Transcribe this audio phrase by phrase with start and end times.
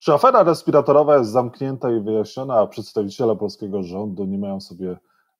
[0.00, 4.98] Czy afera respiratorowa jest zamknięta i wyjaśniona, a przedstawiciele polskiego rządu nie mają sobie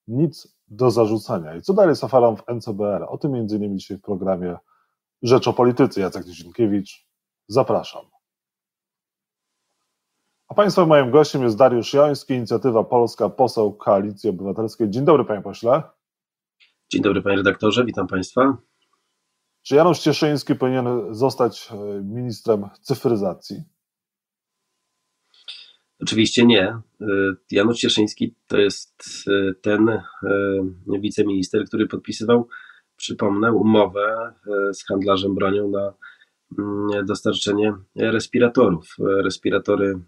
[0.08, 1.56] nic do zarzucenia?
[1.56, 3.06] I co dalej z aferą w NCBR?
[3.08, 4.56] O tym między innymi dzisiaj w programie
[5.22, 6.00] Rzecz o Polityce.
[6.00, 7.06] Jacek Dzienkiewicz,
[7.48, 8.02] zapraszam.
[10.48, 14.90] A Państwa moim gościem jest Dariusz Joński, Inicjatywa Polska, poseł Koalicji Obywatelskiej.
[14.90, 15.82] Dzień dobry, panie pośle.
[16.92, 18.56] Dzień dobry, panie redaktorze, witam państwa.
[19.62, 23.64] Czy Janusz Cieszyński powinien zostać e, ministrem cyfryzacji?
[26.02, 26.62] Oczywiście nie.
[26.62, 26.82] E,
[27.50, 30.00] Janusz Cieszyński to jest e, ten
[30.86, 32.48] wiceminister, który podpisywał,
[32.96, 34.32] przypomnę, umowę
[34.72, 35.94] z handlarzem bronią na
[36.58, 38.96] mm, dostarczenie respiratorów.
[38.98, 39.98] Respiratory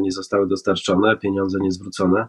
[0.00, 2.26] nie zostały dostarczone, pieniądze nie zwrócone.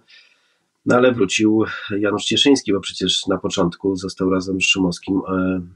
[0.85, 1.63] No ale wrócił
[1.99, 5.69] Janusz Cieszyński, bo przecież na początku został razem z Szumowskim mm,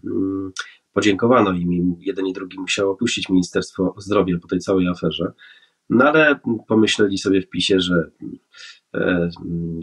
[0.94, 1.96] podziękowano im.
[2.00, 5.34] Jeden i drugi musiał opuścić Ministerstwo Zdrowia po tej całej aferze.
[5.94, 8.12] No ale pomyśleli sobie w PiSie, że
[8.94, 9.30] e,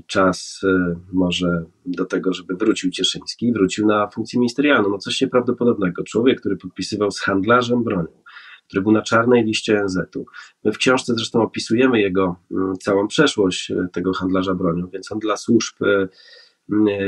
[0.07, 4.89] czas e, może do tego, żeby wrócił Cieszyński, wrócił na funkcję ministerialną.
[4.89, 6.03] No coś nieprawdopodobnego.
[6.03, 8.23] Człowiek, który podpisywał z handlarzem bronią,
[8.67, 10.25] który był na czarnej liście ONZ-u.
[10.65, 15.19] My w książce zresztą opisujemy jego mm, całą przeszłość e, tego handlarza bronią, więc on
[15.19, 15.75] dla służb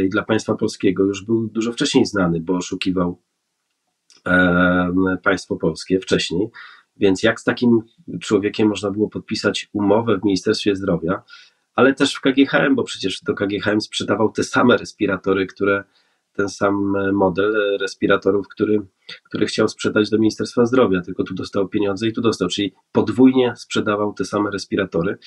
[0.05, 3.23] i dla państwa polskiego już był dużo wcześniej znany, bo oszukiwał
[5.23, 6.49] państwo polskie wcześniej.
[7.03, 7.81] Więc jak z takim
[8.21, 11.23] człowiekiem można było podpisać umowę w Ministerstwie Zdrowia,
[11.75, 15.85] ale też w KGHM, bo przecież to KGHM sprzedawał te same respiratory, które
[16.33, 18.81] ten sam model respiratorów, który,
[19.25, 23.53] który chciał sprzedać do Ministerstwa Zdrowia, tylko tu dostał pieniądze i tu dostał, czyli podwójnie
[23.57, 25.19] sprzedawał te same respiratory.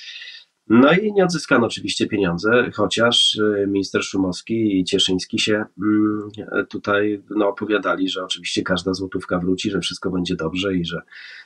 [0.68, 6.30] No i nie odzyskano oczywiście pieniądze, chociaż y, minister Szumowski i Cieszyński się mm,
[6.68, 11.02] tutaj no, opowiadali, że oczywiście każda złotówka wróci, że wszystko będzie dobrze i że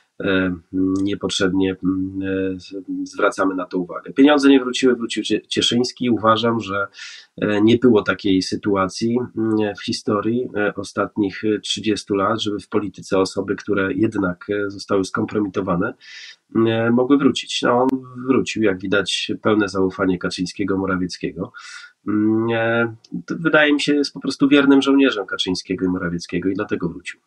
[1.03, 1.77] niepotrzebnie e,
[3.03, 4.13] zwracamy na to uwagę.
[4.13, 6.09] Pieniądze nie wróciły, wrócił Cieszyński.
[6.09, 6.87] Uważam, że
[7.41, 9.17] e, nie było takiej sytuacji
[9.79, 15.93] w historii ostatnich 30 lat, żeby w polityce osoby, które jednak zostały skompromitowane,
[16.91, 17.61] mogły wrócić.
[17.61, 17.89] No, on
[18.27, 21.51] wrócił, jak widać, pełne zaufanie Kaczyńskiego, Morawieckiego.
[23.29, 27.19] Wydaje mi się, jest po prostu wiernym żołnierzem Kaczyńskiego i Morawieckiego i dlatego wrócił.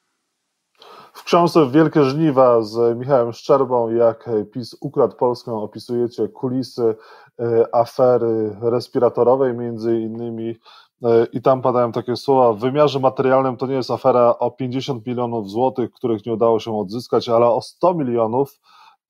[1.15, 6.97] W książce Wielkie Żniwa z Michałem Szczerbą, jak PiS ukradł Polskę, opisujecie kulisy
[7.41, 10.57] e, afery respiratorowej między innymi
[11.05, 15.07] e, i tam padają takie słowa, w wymiarze materialnym to nie jest afera o 50
[15.07, 18.61] milionów złotych, których nie udało się odzyskać, ale o 100 milionów,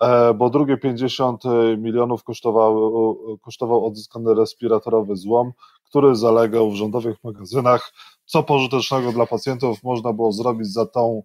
[0.01, 1.43] e, bo drugie 50
[1.79, 2.93] milionów kosztował,
[3.43, 5.53] kosztował odzyskany respiratorowy złom,
[5.85, 7.93] który zalegał w rządowych magazynach.
[8.25, 11.23] Co pożytecznego dla pacjentów można było zrobić za tą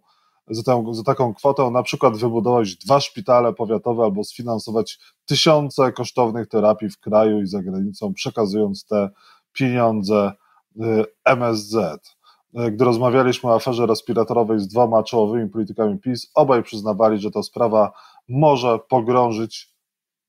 [0.50, 6.48] za, tę, za taką kwotę na przykład wybudować dwa szpitale powiatowe albo sfinansować tysiące kosztownych
[6.48, 9.10] terapii w kraju i za granicą, przekazując te
[9.54, 10.32] pieniądze
[10.76, 11.76] y, MSZ.
[12.60, 17.44] Y, gdy rozmawialiśmy o aferze respiratorowej z dwoma czołowymi politykami PiS, obaj przyznawali, że ta
[17.44, 17.92] sprawa
[18.28, 19.74] może pogrążyć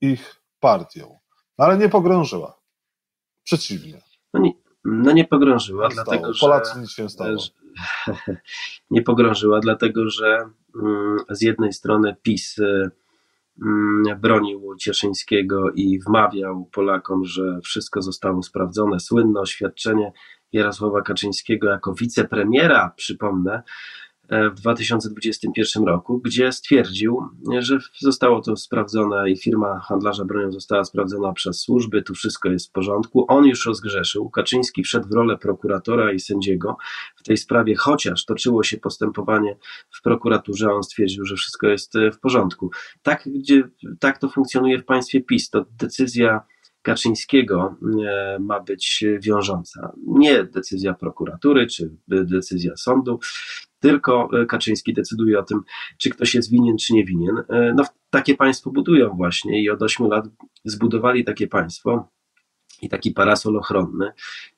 [0.00, 1.06] ich partię.
[1.58, 2.60] No ale nie pogrążyła.
[3.44, 4.00] Przeciwnie.
[4.34, 4.52] No nie,
[4.84, 6.40] no nie pogrążyła, dlatego że.
[6.40, 7.36] Polacy nic się nie stało.
[8.90, 10.50] nie pogrążyła, dlatego że
[10.82, 12.90] mm, z jednej strony PiS y,
[13.62, 19.00] mm, bronił Cieszyńskiego i wmawiał Polakom, że wszystko zostało sprawdzone.
[19.00, 20.12] Słynne oświadczenie
[20.52, 23.62] Jarosława Kaczyńskiego jako wicepremiera, przypomnę,
[24.30, 27.22] w 2021 roku, gdzie stwierdził,
[27.58, 32.68] że zostało to sprawdzone i firma handlarza bronią została sprawdzona przez służby, tu wszystko jest
[32.68, 33.24] w porządku.
[33.28, 34.30] On już rozgrzeszył.
[34.30, 36.76] Kaczyński wszedł w rolę prokuratora i sędziego
[37.16, 39.56] w tej sprawie, chociaż toczyło się postępowanie
[39.90, 42.70] w prokuraturze, on stwierdził, że wszystko jest w porządku.
[43.02, 43.62] Tak, gdzie,
[44.00, 45.50] tak to funkcjonuje w państwie PiS.
[45.50, 46.40] To decyzja
[46.82, 47.76] Kaczyńskiego
[48.06, 49.92] e, ma być wiążąca.
[50.06, 53.20] Nie decyzja prokuratury czy decyzja sądu,
[53.80, 55.60] tylko e, Kaczyński decyduje o tym,
[55.98, 57.36] czy ktoś jest winien, czy nie winien.
[57.48, 60.24] E, no, takie państwo budują właśnie i od 8 lat
[60.64, 62.08] zbudowali takie państwo
[62.82, 64.12] i taki parasol ochronny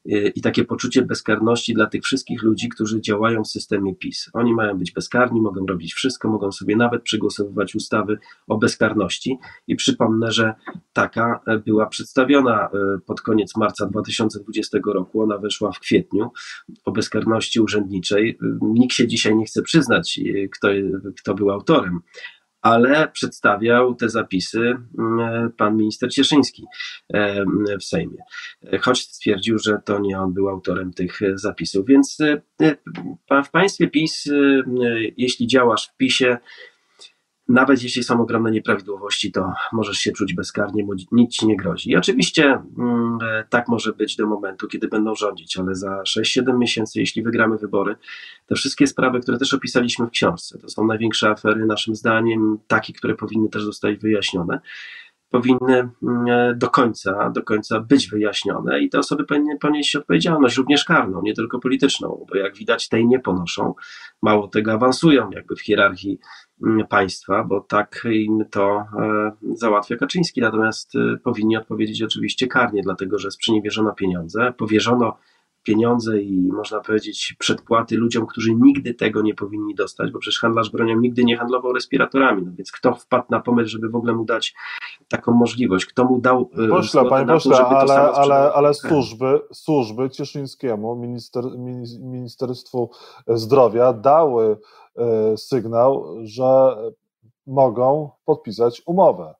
[0.06, 4.30] y, i takie poczucie bezkarności dla tych wszystkich ludzi, którzy działają w systemie PiS.
[4.32, 9.76] Oni mają być bezkarni, mogą robić wszystko, mogą sobie nawet przegłosowywać ustawy o bezkarności i
[9.76, 10.54] przypomnę, że
[10.92, 12.70] taka e, była przedstawiona e,
[13.06, 16.30] pod koniec marca 2020 roku, ona weszła w kwietniu
[16.84, 18.30] o bezkarności urzędniczej.
[18.30, 20.68] Y, nikt się dzisiaj nie chce przyznać, y, kto,
[21.18, 22.00] kto był autorem,
[22.62, 26.64] ale przedstawiał te zapisy mm, pan minister Cieszyński
[27.80, 28.18] w Sejmie,
[28.80, 31.86] choć stwierdził, że to nie on był autorem tych zapisów.
[31.86, 32.18] Więc
[32.60, 32.76] e,
[33.44, 34.32] w państwie PiS, e,
[35.16, 36.38] jeśli działasz w PiSie,
[37.52, 41.90] nawet jeśli są ogromne nieprawidłowości, to możesz się czuć bezkarnie, bo nic ci nie grozi.
[41.90, 43.18] I oczywiście mm,
[43.48, 47.96] tak może być do momentu, kiedy będą rządzić, ale za 6-7 miesięcy, jeśli wygramy wybory,
[48.46, 52.92] te wszystkie sprawy, które też opisaliśmy w książce, to są największe afery, naszym zdaniem, takie,
[52.92, 54.60] które powinny też zostać wyjaśnione
[55.32, 60.84] powinny mm, do końca, do końca być wyjaśnione i te osoby powinny ponieść odpowiedzialność również
[60.84, 63.74] karną, nie tylko polityczną, bo jak widać tej nie ponoszą,
[64.22, 66.18] mało tego awansują jakby w hierarchii
[66.88, 73.18] państwa, bo tak im to e, załatwia Kaczyński, natomiast e, powinni odpowiedzieć oczywiście karnie, dlatego
[73.18, 75.18] że sprzeniewierzono pieniądze, powierzono
[75.62, 80.70] pieniądze i można powiedzieć przedpłaty ludziom, którzy nigdy tego nie powinni dostać, bo przecież handlarz
[80.70, 84.24] bronią nigdy nie handlował respiratorami, no więc kto wpadł na pomysł, żeby w ogóle mu
[84.24, 84.54] dać
[85.08, 85.86] taką możliwość?
[85.86, 91.44] Kto mu dał e, Pośle, panie pośle, ale, ale, ale służby, służby Cieszyńskiemu, minister,
[92.00, 92.90] Ministerstwu
[93.26, 94.56] Zdrowia dały
[94.96, 96.76] e, sygnał, że
[97.46, 99.34] mogą podpisać umowę.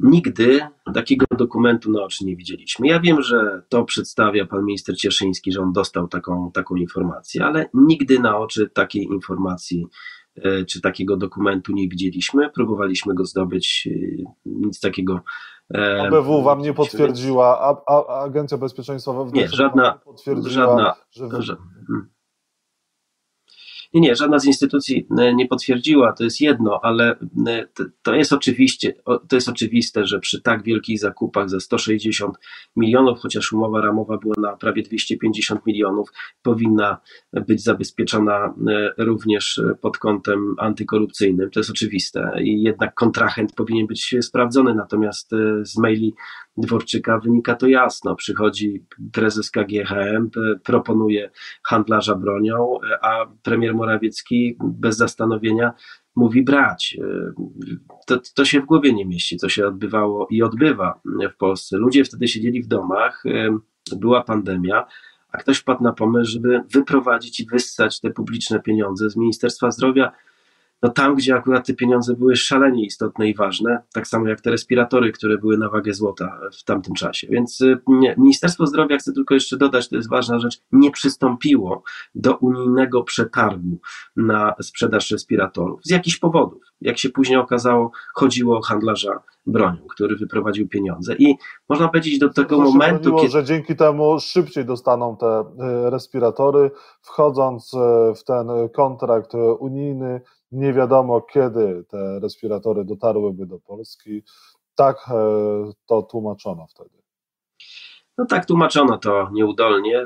[0.00, 0.60] Nigdy
[0.94, 2.88] takiego dokumentu na oczy nie widzieliśmy.
[2.88, 7.66] Ja wiem, że to przedstawia pan minister Cieszyński, że on dostał taką, taką informację, ale
[7.74, 9.86] nigdy na oczy takiej informacji
[10.36, 12.50] e, czy takiego dokumentu nie widzieliśmy.
[12.50, 15.20] Próbowaliśmy go zdobyć, e, nic takiego.
[16.10, 21.28] OBW wam nie potwierdziła, a, a Agencja Bezpieczeństwa Nie, żadna, potwierdziła, żadna, że.
[21.28, 21.62] Wy...
[21.86, 22.10] Hmm.
[23.94, 27.16] Nie, nie, żadna z instytucji e, nie potwierdziła, to jest jedno, ale
[27.46, 27.66] e,
[28.02, 32.36] to jest oczywiście, to jest oczywiste, że przy tak wielkich zakupach za 160
[32.76, 36.08] milionów, chociaż umowa ramowa była na prawie 250 milionów,
[36.42, 36.98] powinna
[37.32, 41.50] być zabezpieczona e, również pod kątem antykorupcyjnym.
[41.50, 45.30] To jest oczywiste i jednak kontrahent powinien być sprawdzony, natomiast
[45.62, 46.14] z maili
[46.56, 48.16] Dworczyka wynika to jasno.
[48.16, 50.30] Przychodzi prezes KGHM,
[50.64, 51.30] proponuje
[51.62, 55.72] handlarza bronią, a premier Morawiecki bez zastanowienia
[56.16, 56.96] mówi brać.
[58.06, 61.00] To, to się w głowie nie mieści, co się odbywało i odbywa
[61.34, 61.76] w Polsce.
[61.76, 63.24] Ludzie wtedy siedzieli w domach,
[63.96, 64.86] była pandemia,
[65.32, 70.12] a ktoś wpadł na pomysł, żeby wyprowadzić i wyssać te publiczne pieniądze z Ministerstwa Zdrowia
[70.82, 74.50] no tam, gdzie akurat te pieniądze były szalenie istotne i ważne, tak samo jak te
[74.50, 77.26] respiratory, które były na wagę złota w tamtym czasie.
[77.30, 81.82] Więc y, nie, Ministerstwo Zdrowia, chcę tylko jeszcze dodać, to jest ważna rzecz, nie przystąpiło
[82.14, 83.80] do unijnego przetargu
[84.16, 86.69] na sprzedaż respiratorów z jakichś powodów.
[86.80, 91.14] Jak się później okazało, chodziło o handlarza bronią, który wyprowadził pieniądze.
[91.18, 91.34] I
[91.68, 93.32] można powiedzieć do tego to momentu, chodziło, kiedy...
[93.32, 96.70] że dzięki temu szybciej dostaną te y, respiratory,
[97.02, 97.76] wchodząc y,
[98.14, 100.20] w ten kontrakt unijny,
[100.52, 104.22] nie wiadomo, kiedy te respiratory dotarłyby do Polski.
[104.74, 106.99] Tak e, to tłumaczono wtedy.
[108.20, 110.04] No tak, tłumaczono to nieudolnie,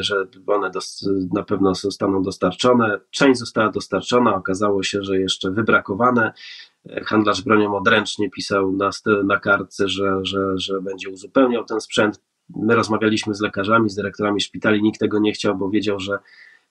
[0.00, 0.70] że one
[1.32, 3.00] na pewno zostaną dostarczone.
[3.10, 6.32] Część została dostarczona, okazało się, że jeszcze wybrakowane.
[7.04, 8.90] Handlarz bronią odręcznie pisał na,
[9.24, 12.20] na kartce, że, że, że będzie uzupełniał ten sprzęt.
[12.56, 16.18] My rozmawialiśmy z lekarzami, z dyrektorami szpitali, nikt tego nie chciał, bo wiedział, że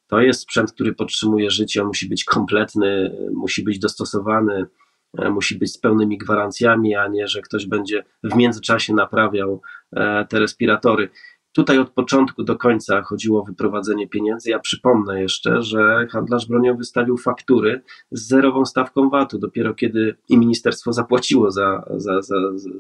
[0.08, 4.66] to jest sprzęt, który podtrzymuje życie, on musi być kompletny, musi być dostosowany,
[5.14, 9.62] musi być z pełnymi gwarancjami, a nie, że ktoś będzie w międzyczasie naprawiał
[9.92, 11.10] e, te respiratory.
[11.54, 14.50] Tutaj od początku do końca chodziło o wyprowadzenie pieniędzy.
[14.50, 17.82] Ja przypomnę jeszcze, że handlarz bronią wystawił faktury
[18.12, 19.40] z zerową stawką VAT-u.
[19.40, 22.36] Dopiero kiedy i ministerstwo zapłaciło za, za, za,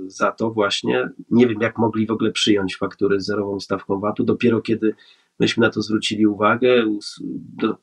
[0.08, 4.24] za to właśnie, nie wiem jak mogli w ogóle przyjąć faktury z zerową stawką VAT-u,
[4.24, 4.96] dopiero kiedy
[5.42, 6.86] Myśmy na to zwrócili uwagę,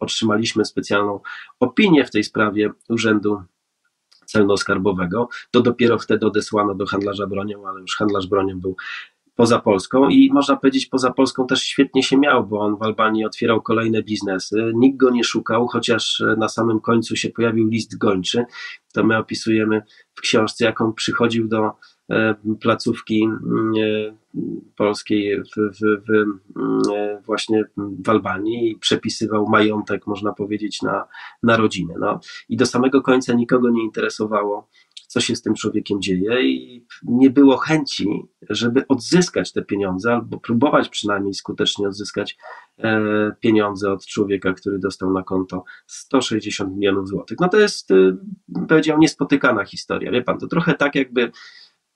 [0.00, 1.20] otrzymaliśmy specjalną
[1.60, 3.42] opinię w tej sprawie Urzędu
[4.32, 5.26] Celno-Skarbowego.
[5.50, 8.76] To dopiero wtedy odesłano do handlarza bronią, ale już handlarz bronią był
[9.38, 13.24] poza Polską i można powiedzieć poza Polską też świetnie się miał, bo on w Albanii
[13.24, 18.44] otwierał kolejne biznesy, nikt go nie szukał, chociaż na samym końcu się pojawił list gończy,
[18.92, 19.82] to my opisujemy
[20.14, 21.70] w książce, jak on przychodził do
[22.60, 24.16] placówki mm, e,
[24.76, 26.10] polskiej w, w, w,
[26.56, 27.64] mm, e, właśnie
[28.04, 31.04] w Albanii i przepisywał majątek, można powiedzieć, na,
[31.42, 31.94] na rodzinę.
[32.00, 32.20] No.
[32.48, 34.68] I do samego końca nikogo nie interesowało,
[35.06, 38.08] co się z tym człowiekiem dzieje, i nie było chęci,
[38.50, 42.38] żeby odzyskać te pieniądze, albo próbować przynajmniej skutecznie odzyskać
[43.40, 47.38] pieniądze od człowieka, który dostał na konto 160 milionów złotych.
[47.40, 47.88] No to jest,
[48.68, 50.10] powiedział, niespotykana historia.
[50.10, 51.32] Wie pan, to trochę tak, jakby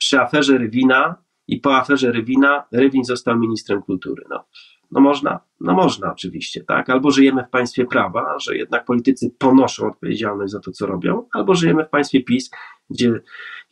[0.03, 4.25] przy aferze Rywina i po aferze Rywina Rywin został ministrem kultury.
[4.31, 4.45] No,
[4.91, 6.91] no można, no można oczywiście, tak?
[6.91, 11.55] Albo żyjemy w państwie prawa, że jednak politycy ponoszą odpowiedzialność za to, co robią, albo
[11.55, 12.51] żyjemy w państwie PiS,
[12.91, 13.21] gdzie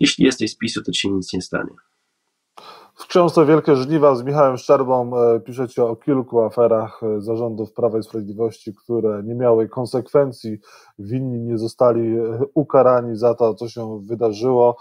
[0.00, 1.75] jeśli jesteś z PiSu, to ci nic nie stanie.
[3.00, 7.99] W książce Wielkie Żniwa z Michałem Szczerbą e, piszecie o kilku aferach e, zarządów Prawa
[7.99, 10.59] i Sprawiedliwości, które nie miały konsekwencji,
[10.99, 14.76] winni nie zostali e, ukarani za to, co się wydarzyło.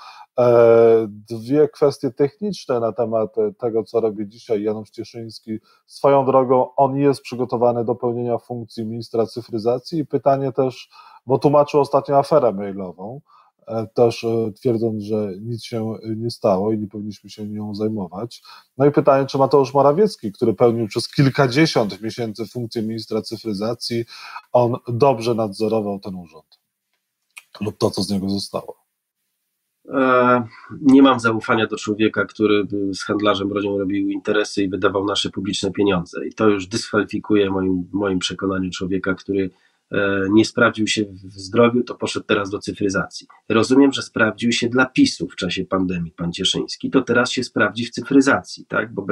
[1.08, 5.60] Dwie kwestie techniczne na temat tego, co robi dzisiaj Janusz Cieszyński.
[5.86, 10.90] Swoją drogą, on jest przygotowany do pełnienia funkcji ministra cyfryzacji i pytanie też,
[11.26, 13.22] bo tłumaczył ostatnio aferę mailową,
[13.94, 18.42] też e, twierdząc, że nic się nie stało i nie powinniśmy się nią zajmować.
[18.78, 24.06] No i pytanie, czy Mateusz Morawiecki, który pełnił przez kilkadziesiąt miesięcy funkcję ministra cyfryzacji,
[24.52, 26.60] on dobrze nadzorował ten urząd
[27.62, 28.86] lub to, co z niego zostało?
[29.94, 30.48] E,
[30.82, 35.72] nie mam zaufania do człowieka, który z handlarzem bronią robił interesy i wydawał nasze publiczne
[35.72, 36.28] pieniądze.
[36.28, 39.69] I to już dyskwalifikuje moim, moim przekonaniu człowieka, który E,
[40.30, 43.28] nie sprawdził się w zdrowiu, to poszedł teraz do cyfryzacji.
[43.50, 47.86] Rozumiem, że sprawdził się dla PiSu w czasie pandemii, pan Cieszyński, to teraz się sprawdzi
[47.86, 48.94] w cyfryzacji, tak?
[48.94, 49.06] bo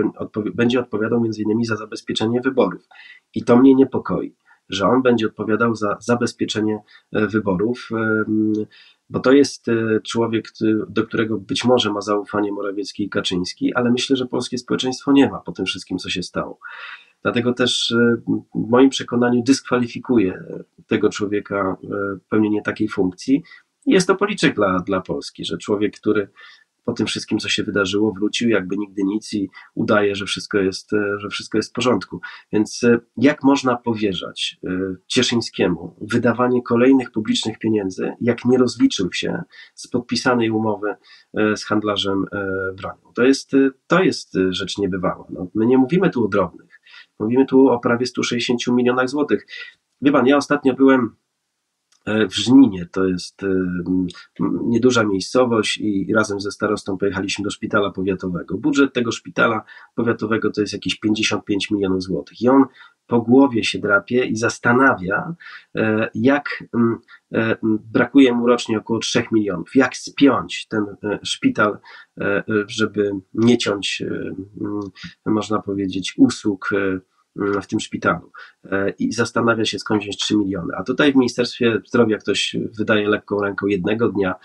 [0.56, 2.88] będzie odpowiadał między innymi za zabezpieczenie wyborów.
[3.36, 4.36] I to mnie niepokoi,
[4.70, 6.80] że on będzie odpowiadał za zabezpieczenie
[7.14, 7.90] e, wyborów,
[9.10, 10.46] bo to jest e, człowiek,
[10.90, 15.30] do którego być może ma zaufanie Morawiecki i Kaczyński, ale myślę, że polskie społeczeństwo nie
[15.30, 16.60] ma po tym wszystkim, co się stało.
[17.24, 18.16] Dlatego też e,
[18.56, 20.44] w moim przekonaniu dyskwalifikuje
[20.88, 21.88] tego człowieka e,
[22.30, 23.44] pełnienie takiej funkcji.
[23.86, 26.30] Jest to policzek dla, dla Polski, że człowiek, który
[26.86, 30.94] po tym wszystkim, co się wydarzyło, wrócił jakby nigdy nic i udaje, że wszystko jest,
[30.94, 32.22] e, że wszystko jest w porządku.
[32.54, 32.82] Więc
[33.18, 34.60] jak można powierzać
[35.08, 39.42] Cieszyńskiemu wydawanie kolejnych publicznych pieniędzy, jak nie rozliczył się
[39.76, 40.96] z podpisanej umowy
[41.34, 42.26] z handlarzem
[42.78, 43.14] bronią?
[43.16, 43.52] To jest,
[43.88, 45.28] to jest rzecz niebywała.
[45.30, 46.67] No, my nie mówimy tu o drobnych.
[47.20, 49.48] Mówimy tu o prawie 160 milionach złotych.
[50.02, 51.16] Wie pan, ja ostatnio byłem
[52.08, 53.48] w Żninie, to jest e,
[54.64, 58.58] nieduża miejscowość i razem ze starostą pojechaliśmy do szpitala powiatowego.
[58.58, 59.64] Budżet tego szpitala
[59.96, 62.66] powiatowego to jest jakieś 55 milionów złotych i on
[63.08, 65.36] po głowie się drapie i zastanawia,
[65.76, 66.64] e, jak
[67.64, 70.86] brakuje mu rocznie około 3 milionów, jak spiąć ten
[71.24, 71.78] szpital,
[72.68, 74.04] żeby nie ciąć,
[75.26, 76.70] można powiedzieć, usług
[77.62, 78.32] w tym szpitalu
[78.72, 80.74] e, i zastanawia się skąd wziąć 3 miliony.
[80.78, 84.36] A tutaj w Ministerstwie Zdrowia ktoś wydaje lekką ręką jednego dnia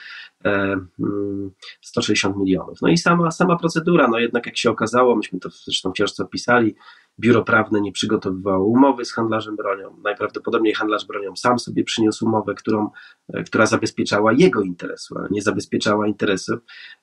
[1.81, 2.79] 160 e, mm, milionów.
[2.83, 6.23] No i sama, sama procedura, no jednak jak się okazało, myśmy to zresztą w książce
[6.23, 6.75] opisali,
[7.21, 9.97] biuro prawne nie przygotowywało umowy z handlarzem bronią.
[10.05, 12.91] Najprawdopodobniej handlarz bronią sam sobie przyniósł umowę, którą,
[13.29, 16.61] e, która zabezpieczała jego interesu, ale nie zabezpieczała interesów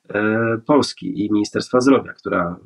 [0.08, 2.60] e, Polski i Ministerstwa Zdrowia, która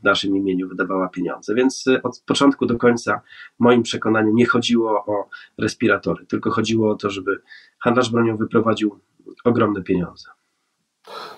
[0.00, 1.54] w naszym imieniu wydawała pieniądze.
[1.54, 3.20] Więc e, od początku do końca,
[3.60, 5.28] w moim przekonaniu, nie chodziło o
[5.58, 7.40] respiratory, tylko chodziło o to, żeby
[7.78, 8.98] handlarz bronią wyprowadził
[9.44, 10.37] ogromne pieniądze.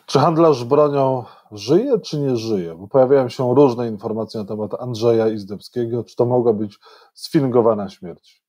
[0.06, 2.74] Czy handlarz bronią żyje, czy nie żyje?
[2.74, 6.04] Bo pojawiają się różne informacje na temat Andrzeja Izdebskiego.
[6.04, 6.78] Czy to mogła być
[7.14, 8.42] sfingowana śmierć?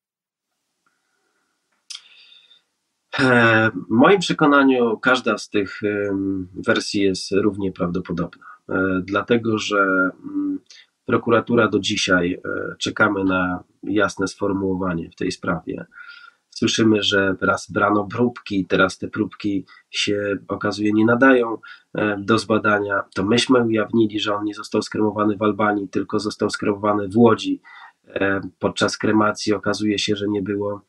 [3.19, 5.81] E, w moim przekonaniu każda z tych
[6.67, 10.59] wersji jest równie prawdopodobna, e, dlatego że mm,
[11.05, 15.85] prokuratura do dzisiaj e, czekamy na jasne sformułowanie w tej sprawie.
[16.61, 21.57] Słyszymy, że raz brano próbki, teraz te próbki się okazuje nie nadają
[21.93, 23.03] e, do zbadania.
[23.15, 27.61] To myśmy ujawnili, że on nie został skremowany w Albanii, tylko został skremowany w Łodzi.
[28.07, 30.81] E, podczas kremacji okazuje się, że nie było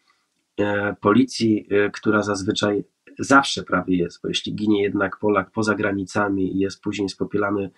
[0.58, 2.84] e, policji, która zazwyczaj
[3.18, 7.70] zawsze prawie jest, bo jeśli ginie jednak Polak poza granicami i jest później spopielany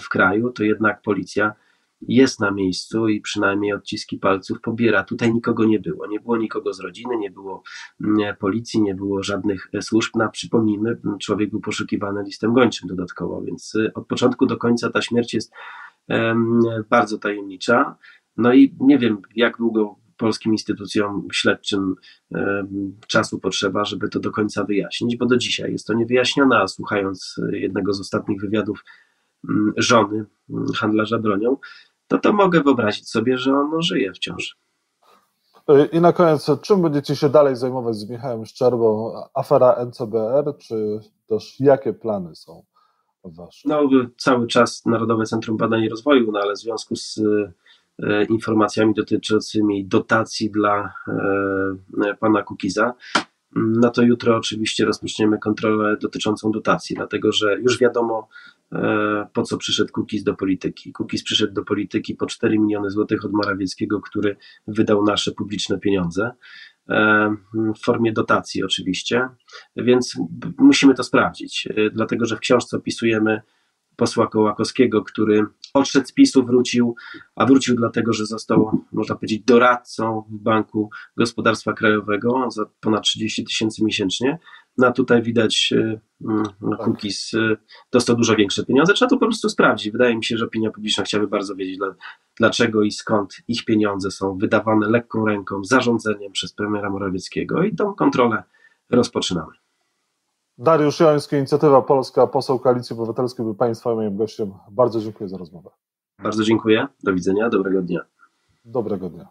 [0.00, 1.54] w kraju, to jednak policja
[2.08, 5.04] jest na miejscu i przynajmniej odciski palców pobiera.
[5.04, 6.06] Tutaj nikogo nie było.
[6.06, 7.62] Nie było nikogo z rodziny, nie było
[8.04, 10.16] mm, policji, nie było żadnych e, służb.
[10.16, 15.02] Na przypomnijmy, człowiek był poszukiwany listem gończym dodatkowo, więc e, od początku do końca ta
[15.02, 15.52] śmierć jest
[16.90, 17.96] bardzo tajemnicza.
[18.36, 21.94] No i nie wiem, jak długo polskim instytucjom śledczym
[23.06, 27.40] czasu potrzeba, żeby to do końca wyjaśnić, bo do dzisiaj jest to niewyjaśnione, a słuchając
[27.52, 28.84] e, jednego z ostatnich wywiadów
[29.48, 31.56] mm, żony mm, handlarza bronią,
[32.12, 34.56] to to mogę wyobrazić sobie, że on żyje wciąż.
[35.92, 39.12] I na koniec, czym będziecie się dalej zajmować z Michałem Szczerbą?
[39.34, 42.64] Afera NCBR, czy też jakie plany są
[43.24, 43.68] wasze?
[43.68, 43.88] No,
[44.18, 47.20] cały czas Narodowe Centrum Badań i Rozwoju, no ale w związku z
[48.02, 50.92] e, informacjami dotyczącymi dotacji dla
[52.04, 52.94] e, pana Kukiza,
[53.56, 58.28] no to jutro oczywiście rozpoczniemy kontrolę dotyczącą dotacji, dlatego że już wiadomo,
[58.72, 60.92] E, po co przyszedł Kukiz do polityki.
[60.92, 66.30] Kukiz przyszedł do polityki po 4 miliony złotych od Morawieckiego, który wydał nasze publiczne pieniądze
[66.88, 69.28] e, w formie dotacji oczywiście,
[69.76, 70.16] więc
[70.58, 73.40] musimy to sprawdzić, e, dlatego że w książce opisujemy
[73.96, 76.94] posła Kołakowskiego, który odszedł z PiSu, wrócił,
[77.36, 83.44] a wrócił dlatego, że został, można powiedzieć, doradcą w Banku Gospodarstwa Krajowego za ponad 30
[83.44, 84.38] tysięcy miesięcznie.
[84.78, 87.56] No a tutaj widać, e, mm, no, Kukiz e,
[87.92, 88.94] dostał dużo większe pieniądze.
[88.94, 89.92] Trzeba to po prostu sprawdzić.
[89.92, 91.78] Wydaje mi się, że opinia publiczna chciałaby bardzo wiedzieć,
[92.36, 97.94] dlaczego i skąd ich pieniądze są wydawane lekką ręką, zarządzeniem przez premiera Morawieckiego i tą
[97.94, 98.42] kontrolę
[98.90, 99.61] rozpoczynamy.
[100.58, 104.52] Dariusz Joński, Inicjatywa Polska, poseł Koalicji Obywatelskiej, był Państwa moim gościem.
[104.70, 105.70] Bardzo dziękuję za rozmowę.
[106.22, 106.86] Bardzo dziękuję.
[107.02, 107.48] Do widzenia.
[107.48, 108.00] Dobrego dnia.
[108.64, 109.28] Dobrego dnia.